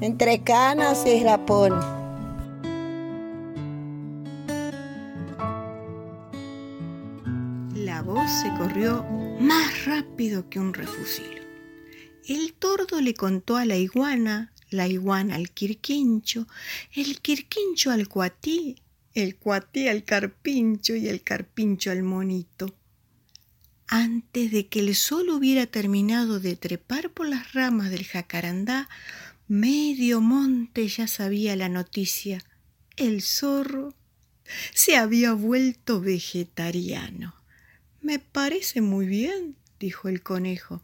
[0.00, 1.74] entre canas y rapón.
[7.74, 9.04] La voz se corrió
[9.40, 11.42] más rápido que un refusil.
[12.26, 16.46] El tordo le contó a la iguana, la iguana al quirquincho,
[16.94, 18.76] el quirquincho al cuatí,
[19.14, 22.74] el cuatí al carpincho y el carpincho al monito.
[23.88, 28.88] Antes de que el sol hubiera terminado de trepar por las ramas del jacarandá,
[29.50, 32.40] medio monte ya sabía la noticia.
[32.96, 33.96] El zorro
[34.72, 37.34] se había vuelto vegetariano.
[38.00, 40.82] Me parece muy bien, dijo el conejo.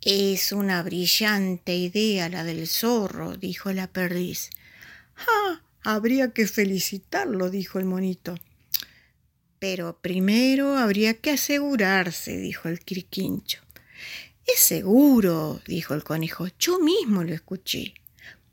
[0.00, 4.50] Es una brillante idea la del zorro, dijo la perdiz.
[5.16, 8.34] Ah, habría que felicitarlo, dijo el monito.
[9.60, 13.60] Pero primero habría que asegurarse, dijo el quirquincho.
[14.44, 16.48] Es seguro, dijo el conejo.
[16.58, 17.94] Yo mismo lo escuché.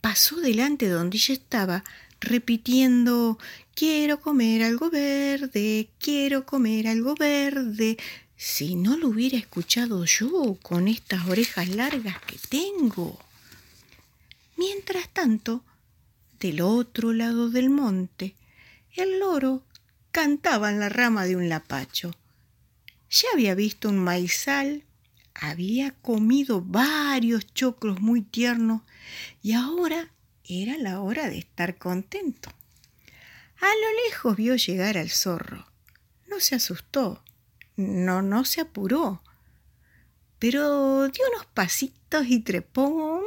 [0.05, 1.84] Pasó delante de donde ella estaba,
[2.20, 3.39] repitiendo
[3.73, 7.98] Quiero comer algo verde, quiero comer algo verde.
[8.38, 13.17] Si no lo hubiera escuchado yo con estas orejas largas que tengo.
[14.58, 15.64] Mientras tanto,
[16.39, 18.36] del otro lado del monte,
[18.95, 19.64] el loro
[20.11, 22.16] cantaba en la rama de un lapacho.
[23.09, 24.83] Ya había visto un maizal,
[25.36, 28.81] había comido varios choclos muy tiernos
[29.44, 30.11] y ahora
[30.44, 32.50] era la hora de estar contento.
[33.61, 35.67] A lo lejos vio llegar al zorro.
[36.27, 37.23] No se asustó,
[37.75, 39.22] no, no se apuró,
[40.39, 43.23] pero dio unos pasitos y trepó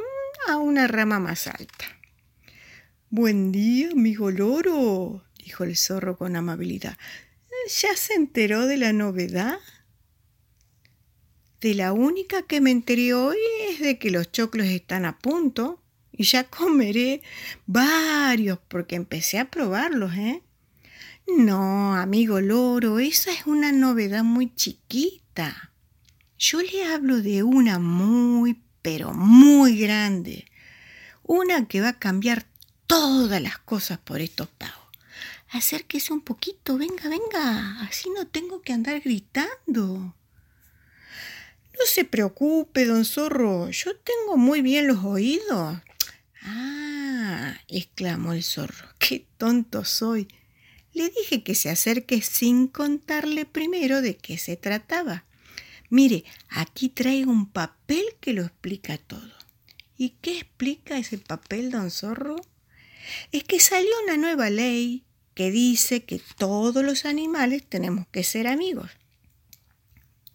[0.47, 1.85] a una rama más alta.
[3.09, 6.97] Buen día, amigo loro, dijo el zorro con amabilidad.
[7.81, 9.59] ¿Ya se enteró de la novedad?
[11.61, 13.37] De la única que me enteré hoy
[13.69, 17.21] es de que los choclos están a punto y ya comeré
[17.65, 20.41] varios porque empecé a probarlos, ¿eh?
[21.27, 25.71] No, amigo loro, esa es una novedad muy chiquita.
[26.37, 30.45] Yo le hablo de una muy, pero muy grande.
[31.23, 32.47] Una que va a cambiar
[32.87, 34.79] todas las cosas por estos pagos
[35.51, 40.15] acérquese un poquito, venga, venga, así no tengo que andar gritando.
[41.77, 45.77] No se preocupe, don Zorro, yo tengo muy bien los oídos.
[46.41, 50.27] Ah, exclamó el zorro, qué tonto soy.
[50.93, 55.25] Le dije que se acerque sin contarle primero de qué se trataba.
[55.89, 59.33] Mire, aquí traigo un papel que lo explica todo.
[59.97, 62.35] ¿Y qué explica ese papel, don Zorro?
[63.31, 65.03] Es que salió una nueva ley
[65.33, 68.91] que dice que todos los animales tenemos que ser amigos.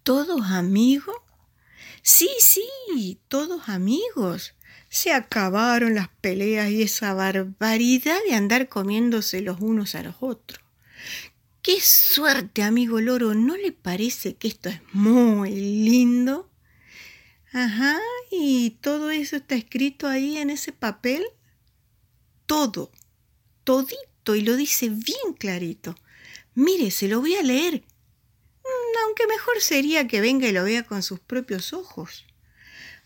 [0.02, 1.16] ¿Todos amigos?
[2.06, 4.52] Sí, sí, todos amigos.
[4.90, 10.60] Se acabaron las peleas y esa barbaridad de andar comiéndose los unos a los otros.
[11.62, 13.32] ¡Qué suerte, amigo loro!
[13.32, 16.50] ¿No le parece que esto es muy lindo?
[17.54, 17.98] Ajá,
[18.30, 21.24] ¿y todo eso está escrito ahí en ese papel?
[22.44, 22.92] Todo,
[23.64, 25.94] todito y lo dice bien clarito.
[26.54, 27.82] Mire, se lo voy a leer.
[29.04, 32.26] Aunque mejor sería que venga y lo vea con sus propios ojos.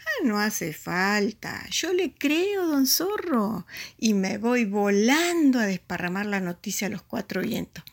[0.01, 1.67] Ah, no hace falta.
[1.71, 3.67] Yo le creo, don Zorro.
[3.99, 7.85] Y me voy volando a desparramar la noticia a los cuatro vientos.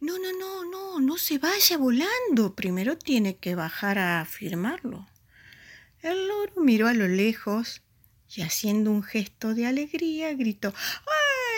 [0.00, 2.54] No, no, no, no, no se vaya volando.
[2.54, 5.08] Primero tiene que bajar a firmarlo.
[6.02, 7.82] El loro miró a lo lejos
[8.34, 10.74] y haciendo un gesto de alegría gritó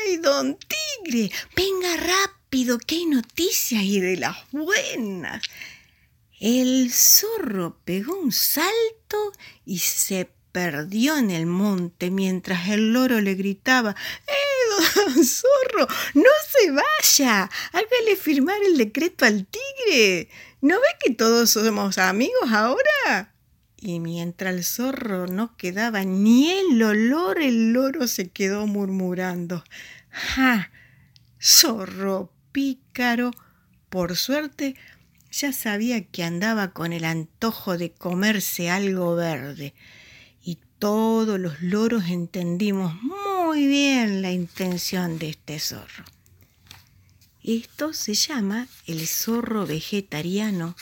[0.06, 1.32] ¡Ay, don Tigre!
[1.56, 5.42] Venga rápido, que hay noticias y de las buenas.
[6.38, 9.32] El zorro pegó un salto
[9.64, 13.94] y se perdió en el monte mientras el loro le gritaba
[14.26, 15.86] ¡Eh, don zorro!
[16.14, 17.50] ¡No se vaya!
[17.72, 20.28] Hágale firmar el decreto al tigre.
[20.60, 23.32] ¿No ve que todos somos amigos ahora?
[23.78, 29.62] y mientras el zorro no quedaba ni el olor, el loro se quedó murmurando.
[30.10, 30.72] ¡Ja!
[31.40, 33.30] Zorro pícaro.
[33.88, 34.74] Por suerte
[35.40, 39.74] ya sabía que andaba con el antojo de comerse algo verde.
[40.42, 46.04] Y todos los loros entendimos muy bien la intención de este zorro.
[47.42, 50.74] Esto se llama el zorro vegetariano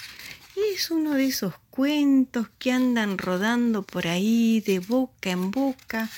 [0.75, 6.09] es uno de esos cuentos que andan rodando por ahí de boca en boca,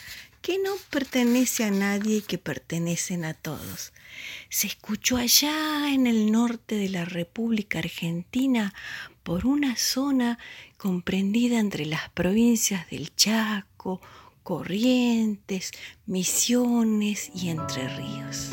[0.46, 3.92] que no pertenece a nadie y que pertenecen a todos.
[4.48, 8.72] Se escuchó allá en el norte de la República Argentina
[9.24, 10.38] por una zona
[10.76, 14.00] comprendida entre las provincias del Chaco,
[14.44, 15.72] Corrientes,
[16.06, 18.50] Misiones y Entre Ríos.